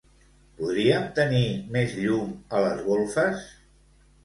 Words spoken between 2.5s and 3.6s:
a les golfes?